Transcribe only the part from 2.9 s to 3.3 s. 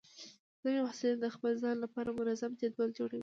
جوړوي.